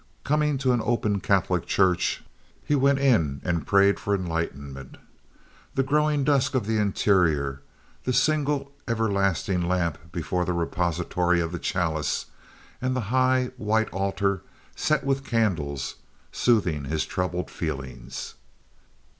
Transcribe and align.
Coming 0.23 0.57
to 0.57 0.71
an 0.71 0.81
open 0.83 1.19
Catholic 1.19 1.67
church, 1.67 2.23
he 2.65 2.73
went 2.73 2.97
in 2.97 3.39
and 3.43 3.67
prayed 3.67 3.99
for 3.99 4.15
enlightenment, 4.15 4.97
the 5.75 5.83
growing 5.83 6.23
dusk 6.23 6.55
of 6.55 6.65
the 6.65 6.77
interior, 6.79 7.61
the 8.03 8.11
single 8.11 8.71
everlasting 8.87 9.61
lamp 9.67 10.11
before 10.11 10.43
the 10.43 10.53
repository 10.53 11.39
of 11.39 11.51
the 11.51 11.59
chalice, 11.59 12.25
and 12.81 12.95
the 12.95 12.99
high, 13.13 13.51
white 13.57 13.89
altar 13.91 14.41
set 14.75 15.03
with 15.03 15.23
candles 15.23 15.97
soothing 16.31 16.85
his 16.85 17.05
troubled 17.05 17.51
feelings. 17.51 18.33